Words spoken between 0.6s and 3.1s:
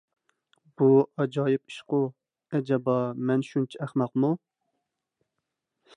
بۇ ئاجايىپ ئىشقۇ، ئەجەبا،